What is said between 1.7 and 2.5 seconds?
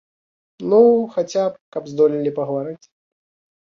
каб здолелі